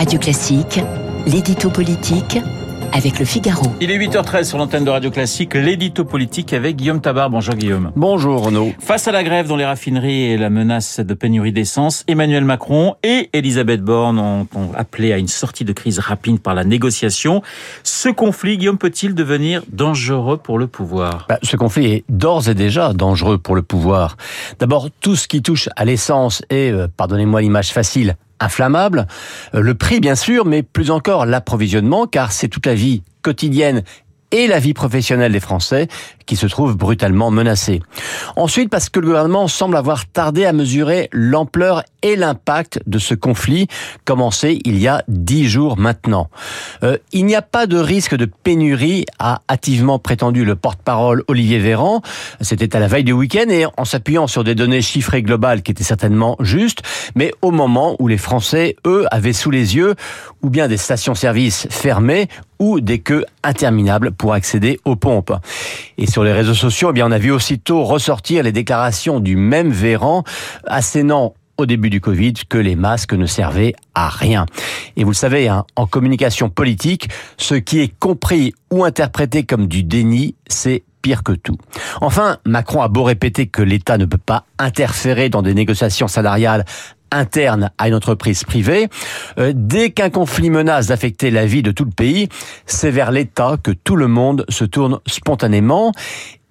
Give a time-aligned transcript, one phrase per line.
[0.00, 0.80] Radio Classique,
[1.26, 2.38] l'édito politique
[2.94, 3.66] avec le Figaro.
[3.82, 7.28] Il est 8h13 sur l'antenne de Radio Classique, l'édito politique avec Guillaume Tabar.
[7.28, 7.92] Bonjour Guillaume.
[7.96, 8.72] Bonjour Renaud.
[8.78, 12.94] Face à la grève dans les raffineries et la menace de pénurie d'essence, Emmanuel Macron
[13.02, 17.42] et Elisabeth Borne ont, ont, appelé à une sortie de crise rapide par la négociation.
[17.82, 21.26] Ce conflit, Guillaume, peut-il devenir dangereux pour le pouvoir?
[21.28, 24.16] Bah, Ce conflit est d'ores et déjà dangereux pour le pouvoir.
[24.60, 29.06] D'abord, tout ce qui touche à l'essence est, euh, pardonnez-moi l'image facile, inflammable,
[29.54, 33.82] euh, le prix bien sûr, mais plus encore l'approvisionnement, car c'est toute la vie quotidienne
[34.32, 35.88] et la vie professionnelle des Français
[36.26, 37.80] qui se trouvent brutalement menacés.
[38.36, 43.14] Ensuite, parce que le gouvernement semble avoir tardé à mesurer l'ampleur et l'impact de ce
[43.14, 43.66] conflit
[44.04, 46.30] commencé il y a dix jours maintenant.
[46.84, 51.58] Euh, il n'y a pas de risque de pénurie, a hâtivement prétendu le porte-parole Olivier
[51.58, 52.00] Véran.
[52.40, 55.72] C'était à la veille du week-end et en s'appuyant sur des données chiffrées globales qui
[55.72, 56.82] étaient certainement justes,
[57.16, 59.94] mais au moment où les Français, eux, avaient sous les yeux
[60.42, 62.28] ou bien des stations-service fermées
[62.60, 65.32] ou des queues interminables pour accéder aux pompes.
[65.98, 69.34] Et sur les réseaux sociaux, eh bien, on a vu aussitôt ressortir les déclarations du
[69.34, 70.22] même Véran,
[70.66, 74.46] assénant au début du Covid que les masques ne servaient à rien.
[74.96, 79.66] Et vous le savez, hein, en communication politique, ce qui est compris ou interprété comme
[79.66, 81.56] du déni, c'est pire que tout.
[82.00, 86.64] Enfin, Macron a beau répéter que l'État ne peut pas interférer dans des négociations salariales
[87.10, 88.88] interne à une entreprise privée.
[89.38, 92.28] Euh, dès qu'un conflit menace d'affecter la vie de tout le pays,
[92.66, 95.92] c'est vers l'État que tout le monde se tourne spontanément.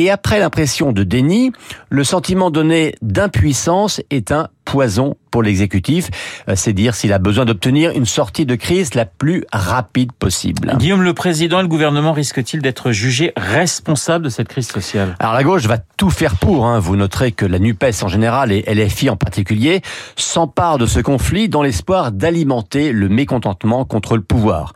[0.00, 1.52] Et après l'impression de déni,
[1.90, 6.10] le sentiment donné d'impuissance est un poison pour l'exécutif.
[6.48, 10.74] Euh, c'est dire s'il a besoin d'obtenir une sortie de crise la plus rapide possible.
[10.78, 15.16] Guillaume, le président et le gouvernement risquent-ils d'être jugés responsables de cette crise sociale?
[15.18, 16.66] Alors la gauche va tout faire pour.
[16.66, 16.78] Hein.
[16.78, 19.82] Vous noterez que la NUPES en général et LFI en particulier
[20.16, 24.72] s'emparent de ce conflit dans l'espoir d'alimenter le mécontentement contre le pouvoir.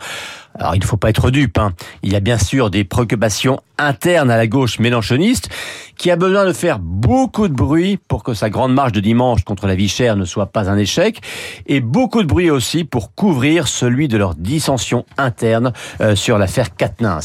[0.59, 1.59] Alors il ne faut pas être dupe.
[1.59, 1.73] Hein.
[2.03, 5.49] Il y a bien sûr des préoccupations internes à la gauche mélanchoniste
[5.97, 9.43] qui a besoin de faire beaucoup de bruit pour que sa grande marche de dimanche
[9.43, 11.21] contre la vie chère ne soit pas un échec
[11.67, 16.77] et beaucoup de bruit aussi pour couvrir celui de leur dissension interne euh, sur l'affaire
[16.77, 17.21] Katnins.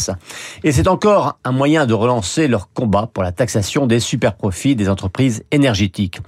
[0.64, 4.90] Et c'est encore un moyen de relancer leur combat pour la taxation des superprofits des
[4.90, 6.20] entreprises énergétiques.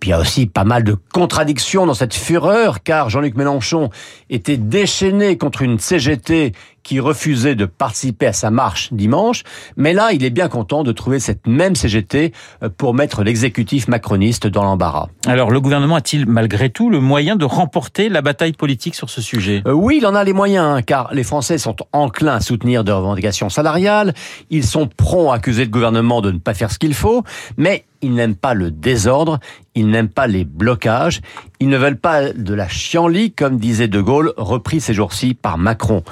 [0.00, 3.90] Puis il y a aussi pas mal de contradictions dans cette fureur, car Jean-Luc Mélenchon
[4.30, 6.52] était déchaîné contre une CGT
[6.82, 9.42] qui refusait de participer à sa marche dimanche,
[9.76, 13.88] mais là, il est bien content de trouver cette même CGT euh, pour mettre l'exécutif
[13.88, 15.08] macroniste dans l'embarras.
[15.26, 19.20] Alors, le gouvernement a-t-il malgré tout le moyen de remporter la bataille politique sur ce
[19.20, 19.62] sujet?
[19.66, 22.84] Euh, Oui, il en a les moyens, hein, car les Français sont enclins à soutenir
[22.84, 24.14] des revendications salariales,
[24.50, 27.22] ils sont prompts à accuser le gouvernement de ne pas faire ce qu'il faut,
[27.56, 29.40] mais ils n'aiment pas le désordre,
[29.74, 31.20] ils n'aiment pas les blocages,
[31.60, 35.58] ils ne veulent pas de la chienlit, comme disait De Gaulle, repris ces jours-ci par
[35.58, 36.04] Macron.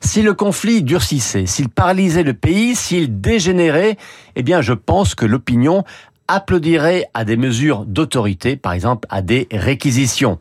[0.00, 3.96] Si le conflit durcissait, s'il paralysait le pays, s'il dégénérait,
[4.36, 5.84] eh bien je pense que l'opinion
[6.30, 10.38] applaudirait à des mesures d'autorité, par exemple à des réquisitions.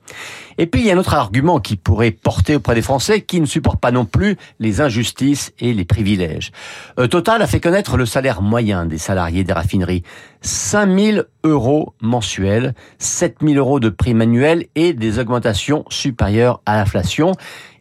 [0.59, 3.39] Et puis il y a un autre argument qui pourrait porter auprès des Français qui
[3.39, 6.51] ne supportent pas non plus les injustices et les privilèges.
[6.99, 10.03] Euh, Total a fait connaître le salaire moyen des salariés des raffineries.
[10.41, 17.31] 5000 euros mensuels, 7000 euros de prix manuel et des augmentations supérieures à l'inflation.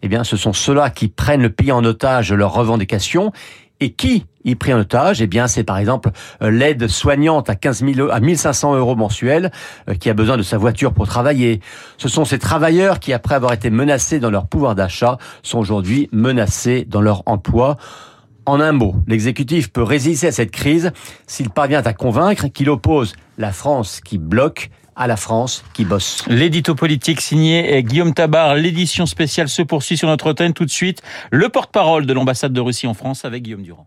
[0.03, 3.33] Eh bien, ce sont ceux-là qui prennent le pays en otage leurs revendications
[3.81, 5.21] et qui y pris en otage?
[5.23, 6.11] Eh bien, c'est par exemple
[6.43, 9.51] euh, l'aide soignante à 15 000, à 1500 euros mensuels
[9.89, 11.61] euh, qui a besoin de sa voiture pour travailler.
[11.97, 16.09] Ce sont ces travailleurs qui, après avoir été menacés dans leur pouvoir d'achat, sont aujourd'hui
[16.13, 17.77] menacés dans leur emploi.
[18.49, 20.93] En un mot, l'exécutif peut résister à cette crise
[21.27, 26.25] s'il parvient à convaincre qu'il oppose la France qui bloque à la France qui bosse.
[26.29, 28.55] L'édito politique signé Guillaume Tabar.
[28.55, 31.03] L'édition spéciale se poursuit sur notre antenne tout de suite.
[31.31, 33.87] Le porte-parole de l'ambassade de Russie en France avec Guillaume Durand.